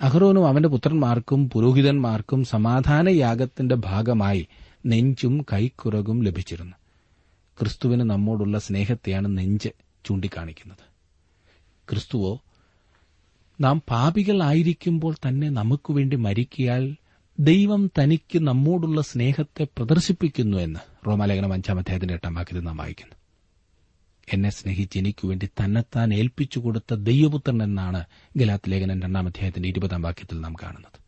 [0.02, 4.48] അഹ്റോനും അവന്റെ പുത്രന്മാർക്കും പുരോഹിതന്മാർക്കും സമാധാന യാഗത്തിന്റെ ഭാഗമായി
[4.86, 6.76] നെഞ്ചും കൈക്കുറകും ലഭിച്ചിരുന്നു.
[7.60, 9.70] ക്രിസ്തുവിന് നമ്മോടുള്ള സ്നേഹത്തെയാണ് നെഞ്ച്
[10.06, 10.86] ചൂണ്ടിക്കാണിക്കുന്നത്.
[11.90, 12.40] ക്രിസ്തുവോ
[13.62, 16.96] നാം പാപികളായിരിക്കുമ്പോൾ തന്നെ നമുക്കുവേണ്ടി മരിക്കിയാൽ
[17.40, 23.16] ദൈവം തനിക്ക് നമ്മോടുള്ള സ്നേഹത്തെ പ്രദർശിപ്പിക്കുന്നു എന്ന് റോമാലേഖനം അഞ്ചാം അധ്യായത്തിന്റെ എട്ടാം വാക്യത്തിൽ നാം വായിക്കുന്നു.
[24.34, 28.06] എന്നെ സ്നേഹിച്ച് എനിക്ക് വേണ്ടി തന്നെത്താൻ ഏൽപ്പിച്ചു കൊടുത്ത ദൈവപുത്രൻ എന്നാണ്
[28.38, 31.02] ഗലാത്ത് ലേഖനം രണ്ടാം അധ്യായത്തിന്റെ ഇരുപതാം വാക്യത്തിൽ നാം കാണുന്നത്.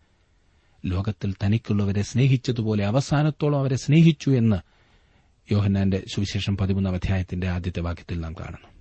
[0.85, 4.55] ലോകത്തിൽ തനിക്കുള്ളവരെ സ്നേഹിച്ചതുപോലെ അവസാനത്തോളം അവരെ സ്നേഹിച്ചു എന്ന്
[5.51, 8.72] യോഹന്നാന്റെ സുവിശേഷം പതിമൂന്നാം അധ്യായത്തിന്റെ ആദ്യത്തെ വാക്യത്തിൽ നാം കാണുന്നു.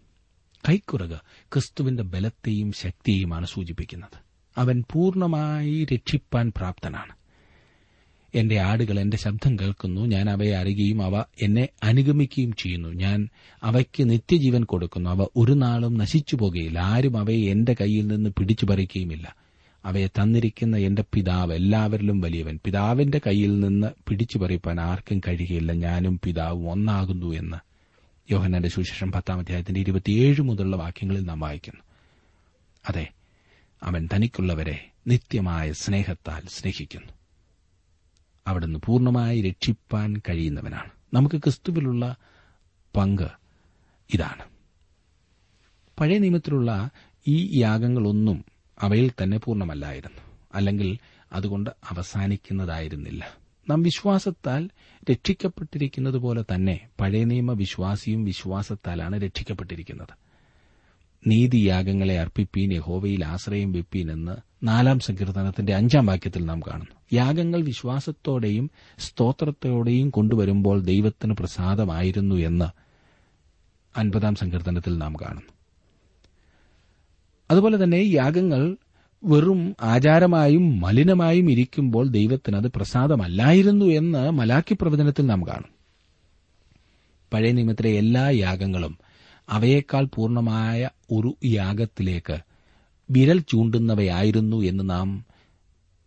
[0.69, 1.21] കൈക്കുറക്
[1.53, 4.19] ക്രിസ്തുവിന്റെ ബലത്തെയും ശക്തിയെയുമാണ് സൂചിപ്പിക്കുന്നത്.
[4.57, 7.23] അവൻ പൂർണമായി രക്ഷിപ്പാൻ പ്രാപ്തനാണ്.
[8.35, 12.89] എന്റെ ആടുകൾ എന്റെ ശബ്ദം കേൾക്കുന്നു ഞാൻ അവയെ അറിയുകയും അവ എന്നെ അനുഗമിക്കുകയും ചെയ്യുന്നു.
[12.89, 13.29] ഞാൻ
[13.63, 15.11] അവയ്ക്ക് നിത്യജീവൻ കൊടുക്കുന്നു.
[15.11, 16.79] അവ ഒരു നാളും നശിച്ചു പോകുകയില്ല.
[16.79, 19.37] ആരും അവയെ എന്റെ കയ്യിൽ നിന്ന് പിടിച്ചു പറിക്കുകയുമില്ല.
[19.85, 22.59] അവയെ തന്നിരിക്കുന്ന എന്റെ പിതാവ് എല്ലാവരിലും വലിയവൻ.
[22.65, 25.73] പിതാവിന്റെ കയ്യിൽ നിന്ന് പിടിച്ചു പറിപ്പാൻ ആർക്കും കഴിയുകയില്ല.
[25.73, 27.72] ഞാനും പിതാവും ഒന്നാകുന്നു എന്ന്
[28.31, 31.81] യോഹന്നാന്റെ സുശേഷം പത്താം അധ്യായത്തിന്റെ ഇരുപത്തിയേഴ് മുതലുള്ള വാക്യങ്ങളിൽ നാം വായിക്കുന്നു.
[32.89, 33.09] അതെ
[33.83, 37.13] അവൻ തനിക്കുള്ളവരെ നിത്യമായ സ്നേഹത്താൽ സ്നേഹിക്കുന്നു.
[38.47, 40.91] അവിടുന്ന് പൂർണമായി രക്ഷിപ്പാൻ കഴിയുന്നവനാണ്.
[41.15, 42.17] നമുക്ക് ക്രിസ്തുവിലുള്ള
[42.97, 43.29] പങ്ക്
[44.15, 44.45] ഇതാണ്.
[46.01, 46.91] പഴയ നിയമത്തിലുള്ള
[47.29, 48.45] ഈ യാഗങ്ങളൊന്നും
[48.81, 50.21] അവയിൽ തന്നെ പൂർണമല്ലായിരുന്നു.
[50.55, 50.99] അല്ലെങ്കിൽ
[51.33, 53.42] അതുകൊണ്ട് അവസാനിക്കുന്നതായിരുന്നില്ല.
[53.71, 54.69] നാം വിശ്വാസത്താൽ
[55.11, 60.23] രക്ഷിക്കപ്പെട്ടിരിക്കുന്നത് പോലെ തന്നെ പഴയ നിയമ വിശ്വാസിയും വിശ്വാസത്താലാണ് രക്ഷിക്കപ്പെട്ടിരിക്കുന്നത്.
[61.27, 66.97] നീതിയാഗങ്ങളെ അർപ്പിപ്പീൻ യഹോവയിൽ ആശ്രയം വെപ്പീൻ എന്ന് നാലാം സങ്കീർത്തനത്തിന്റെ അഞ്ചാം വാക്യത്തിൽ നാം കാണുന്നു.
[67.13, 72.65] യാഗങ്ങൾ വിശ്വാസത്തോടെയും സ്തോത്രത്തോടെയും കൊണ്ടുവരുമ്പോൾ ദൈവത്തിന് പ്രസാദമായിരുന്നു എന്ന്
[73.99, 75.53] അൻപതാം സങ്കീർത്തനത്തിൽ നാം കാണുന്നു.
[77.51, 78.77] അതുപോലെ തന്നെ യാഗങ്ങൾ
[79.25, 85.73] വെറും ആചാരമായും മലിനമായും ഇരിക്കുമ്പോൾ ദൈവത്തിന് അത് പ്രസാദമല്ലായിരുന്നു എന്ന് മലാക്കി പ്രവചനത്തിൽ നാം കാണും.
[87.33, 88.99] പഴയ നിയമത്തിലെ എല്ലാ യാഗങ്ങളും
[89.49, 92.39] അവയേക്കാൾ പൂർണമായ ഒരു യാഗത്തിലേക്ക്
[93.11, 95.27] വിരൽ ചൂണ്ടുന്നവയായിരുന്നു എന്ന് നാം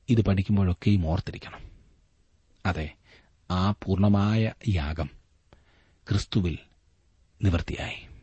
[0.10, 1.60] ഇത് പഠിക്കുമ്പോഴൊക്കെയും ഓർത്തിരിക്കണം.
[2.66, 2.94] അതെ
[3.52, 5.10] ആ പൂർണമായ യാഗം
[6.10, 6.58] ക്രിസ്തുവിൽ
[7.44, 8.15] നിവൃത്തിയായി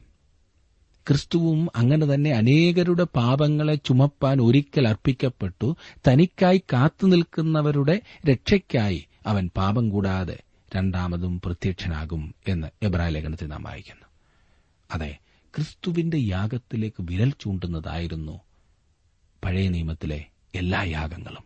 [1.08, 5.76] ക്രിസ്തുവും അങ്ങനെ തന്നെ അനേകരുടെ പാപങ്ങളെ ചുമപ്പാൻ ഒരിക്കൽ അർപ്പിക്കപ്പെട്ടു.
[6.08, 10.42] തനിക്കായി കാത്തുനിൽക്കുന്നവരുടെ രക്ഷയ്ക്കായി അവൻ പാപം കൂടാതെ
[10.76, 14.06] രണ്ടാമതും പ്രത്യക്ഷനാകും എന്ന് എബ്രായ ലേഖനത്തിൽ നാം വായിക്കുന്നു.
[14.90, 15.18] അതെ
[15.56, 18.40] ക്രിസ്തുവിന്റെ യാഗത്തിലേക്ക് വിരൽ ചൂണ്ടുന്നതായിരുന്നു
[19.44, 21.44] പഴയ നിയമത്തിലെ എല്ലാ യാഗങ്ങളും.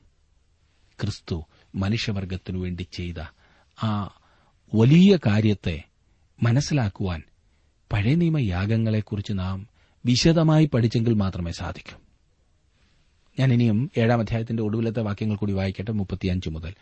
[1.01, 3.19] ക്രിസ്തു മനുഷ്യവർഗത്തിനു വേണ്ടി ചെയ്ത
[3.83, 4.19] ആ
[4.75, 5.83] വലിയ കാര്യത്തെ
[6.43, 7.23] മനസ്സിലാക്കുവാൻ
[7.93, 9.67] പഴയ നിയമ യാഗങ്ങളെക്കുറിച്ച് നാം
[10.07, 12.01] വിശദമായി പഠിച്ചെങ്കിൽ മാത്രമേ സാധിക്കൂ.
[13.41, 16.75] ഞാൻ ഇനിയും ഏഴാം അധ്യായത്തിന്റെ ഒടുവിലത്തെ വാക്യങ്ങൾ കൂടി വായിക്കട്ടെ മുപ്പത്തിയഞ്ച് മുതൽ.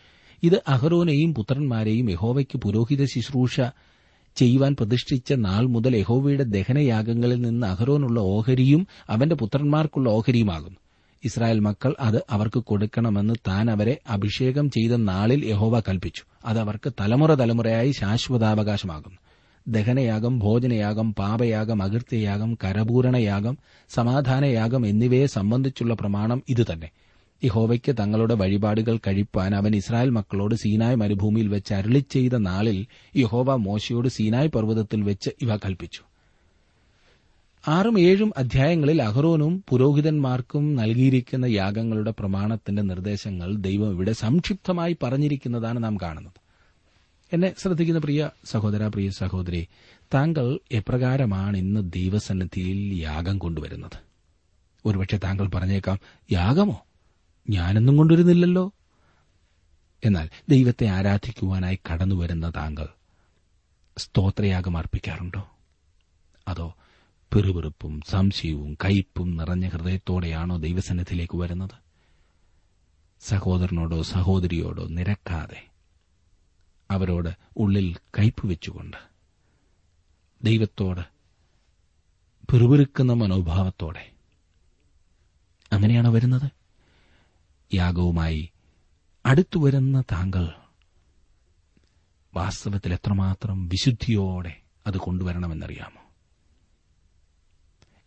[0.43, 3.61] ഇത് അഹരോനെയും പുത്രന്മാരെയും യഹോവയ്ക്ക് പുരോഹിത ശുശ്രൂഷ
[4.37, 10.77] ചെയ്യുവാൻ പ്രതിഷ്ഠിച്ച നാൾ മുതൽ യഹോവയുടെ ദഹനയാഗങ്ങളിൽ നിന്ന് അഹരോനുള്ള ഓഹരിയും അവന്റെ പുത്രന്മാർക്കുള്ള ഓഹരിയുമാകുന്നു.
[11.25, 16.23] ഇസ്രായേൽ മക്കൾ അത് അവർക്ക് കൊടുക്കണമെന്ന് താൻ അവരെ അഭിഷേകം ചെയ്ത നാളിൽ യഹോവ കൽപ്പിച്ചു.
[16.45, 19.19] അത് അവർക്ക് തലമുറ തലമുറയായി ശാശ്വതാവകാശമാകുന്നു.
[19.69, 26.91] ദഹനയാഗം ഭോജനയാഗം പാപയാഗം അകൃത്യയാഗം കരപൂരണയാഗം സമാധാനയാഗം എന്നിവയെ സംബന്ധിച്ചുള്ള പ്രമാണം ഇതുതന്നെ.
[27.45, 34.09] യഹോവയ്ക്ക് തങ്ങളുടെ വഴിപാടുകൾ കഴിപ്പാൻ അവൻ ഇസ്രായേൽ മക്കളോട് സീനായ് മരുഭൂമിയിൽ വെച്ച് അരുളി ചെയ്ത നാളിൽ യഹോവ മോശയോട്
[34.09, 36.01] സീനായ് പർവതത്തിൽ വെച്ച് ഇവ കൽപ്പിച്ചു.
[37.69, 46.44] ആറും ഏഴും അധ്യായങ്ങളിൽ അഹ്റോനും പുരോഹിതന്മാർക്കും നൽകിയിരിക്കുന്ന യാഗങ്ങളുടെ പ്രമാണത്തിന്റെ നിർദ്ദേശങ്ങൾ ദൈവം ഇവിടെ സംക്ഷിപ്തമായി പറഞ്ഞിരിക്കുന്നതാണ് നാം കാണുന്നത്.
[47.35, 49.69] എന്നെ ശ്രദ്ധിക്കുന്ന പ്രിയ സഹോദര പ്രിയ സഹോദരി
[50.15, 53.99] താങ്കൾ എപ്രകാരമാണ് ഇന്ന് ദൈവസന്നിധിയിൽ യാഗം കൊണ്ടുവരുന്നത്?
[54.87, 55.99] ഒരുപക്ഷെ താങ്കൾ പറഞ്ഞേക്കാം
[56.33, 56.87] യാഗമോ?
[57.51, 58.73] ഞാനൊന്നും കൊണ്ടുവരുന്നില്ലല്ലോ?
[60.05, 62.89] എന്നാൽ ദൈവത്തെ ആരാധിക്കുവാനായി കടന്നുവരുന്ന താങ്കൾ
[63.99, 65.51] സ്തോത്രയാഗം അർപ്പിക്കാറുണ്ടോ?
[66.49, 66.75] അതോ
[67.35, 71.85] പെറുപെറുപ്പും സംശയവും കയ്പും നിറഞ്ഞ ഹൃദയത്തോടെയാണോ ദൈവസന്നിധിയിലേക്ക് വരുന്നത്?
[73.21, 75.74] സഹോദരനോടോ സഹോദരിയോടോ നിരക്കാതെ
[76.91, 78.97] അവരോട് ഉള്ളിൽ കയ്പ് വെച്ചുകൊണ്ട്
[80.43, 81.01] ദൈവത്തോട്
[82.53, 84.11] പിറുപിറുക്കുന്ന മനോഭാവത്തോടെ.
[85.73, 86.51] അങ്ങനെയാണ് വരുന്നത്.
[87.75, 88.51] യാഗവുമായി
[89.27, 90.53] അടുത്തു വരുന്ന താങ്കൾ
[92.35, 96.05] വാസ്തവത്തിൽ എത്രമാത്രം വിശുദ്ധിയോടെ അത് കൊണ്ടുവരണമെന്നറിയാമോ?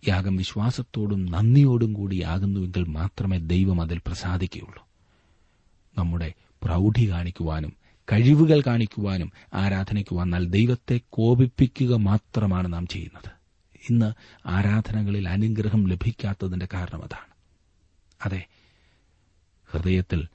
[0.08, 4.88] യാഗം വിശ്വാസത്തോടും നന്ദിയോടും കൂടിയാകുന്നുവെങ്കിൽ മാത്രമേ ദൈവം അതിൽ പ്രസാദിക്കുകയുള്ളൂ.
[5.98, 13.32] നമ്മുടെ പ്രൗഢി കാണിക്കുവാനും കഴിവുകൾ കാണിക്കുവാനും ആരാധനയ്ക്ക് വന്നാൽ ദൈവത്തെ കോപിപ്പിക്കുക മാത്രമാണ് നാം ചെയ്യുന്നത്.
[13.89, 14.13] ഇന്ന്
[14.46, 17.34] ആരാധനകളിൽ അനുഗ്രഹം ലഭിക്കാത്തതിന്റെ കാരണം അതാണ്.
[18.26, 18.46] അതെ
[19.72, 20.28] ഹൃദയത്തിൽ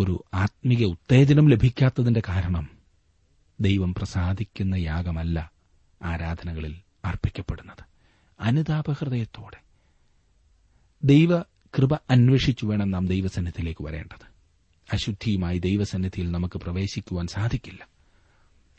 [0.00, 2.70] ഒരു ആത്മീക ഉത്തേജനം ലഭിക്കാത്തതിന്റെ കാരണം
[3.60, 5.50] ദൈവം പ്രസാദിക്കുന്ന യാഗമല്ല
[6.02, 7.84] ആരാധനകളിൽ അർപ്പിക്കപ്പെടുന്നത്.
[8.40, 9.62] അനുതാപഹൃദയത്തോടെ
[11.04, 11.40] ദൈവ
[11.78, 14.33] കൃപ അന്വേഷിച്ചു വേണം നാം ദൈവസന്നിധിയിലേക്ക് വരേണ്ടത്.
[14.92, 17.88] അശുദ്ധിയുമായി ദൈവസന്നിധിയിൽ നമുക്ക് പ്രവേശിക്കുവാൻ സാധിക്കില്ല.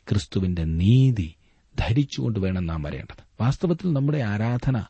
[0.09, 1.35] ക്രിസ്തുവിന്റെ നീതി
[1.79, 3.23] ധരിച്ചുകൊണ്ട് വേണം നാം വരേണ്ടത്.
[3.41, 4.85] വാസ്തവത്തിൽ നമ്മുടെ ആരാധന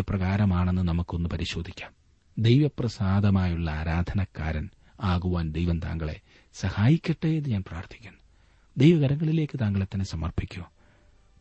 [0.00, 1.92] എപ്രകാരമാണെന്ന് നമുക്കൊന്ന് പരിശോധിക്കാം.
[2.38, 6.20] ദൈവപ്രസാദമായുള്ള ആരാധനക്കാരൻ ആകുവാൻ ദൈവം താങ്കളെ
[6.54, 8.18] സഹായിക്കട്ടെ എന്ന് ഞാൻ പ്രാർത്ഥിക്കുന്നു.
[8.78, 10.62] ദൈവകരങ്ങളിലേക്ക് താങ്കളെ തന്നെ സമർപ്പിക്കൂ.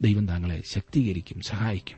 [0.01, 1.97] ദൈവം താങ്കളെ ശക്തീകരിക്കും സഹായിക്കും.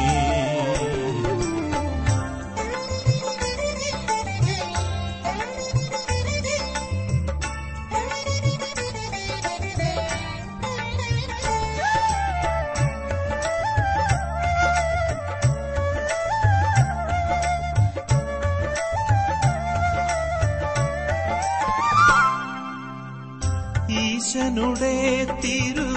[24.51, 25.89] ഈശനുടെ തിരു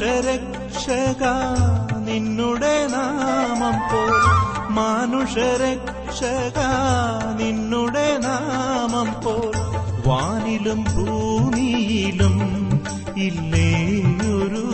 [0.00, 1.24] മാനുഷരക്ഷക
[1.98, 4.14] നിന്നുടെ നാമം പോൽ.
[4.72, 6.58] മാനുഷരക്ഷക
[7.36, 9.52] നിന്നുടെ നാമം പോൽ.
[10.08, 12.38] വാനിലും ഭൂമിയിലും
[14.32, 14.64] ഒരു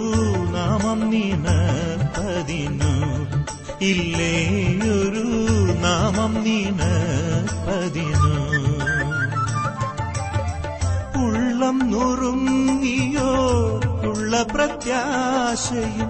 [0.52, 2.92] നാമം നിനപ്പതിനു
[3.84, 5.26] ഇല്ലേയൊരു
[5.82, 8.34] നാമം നിനപ്പതിനു
[11.24, 13.30] ഉള്ളം നുറുങ്ങിയോ
[14.36, 16.08] ഉള്ള പ്രത്യാശയും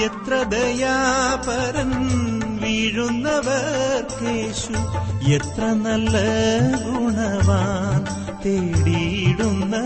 [0.00, 1.92] എത്ര ദയാപരൻ
[2.62, 4.72] വീഴുന്നവർക്കേശു.
[5.30, 6.16] എത്ര നല്ല
[6.84, 8.04] ഗുണവാൻ
[8.44, 9.76] തേടിയിടുന്ന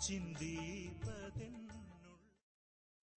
[0.01, 1.66] ചിന്തിപ്പതെന്നു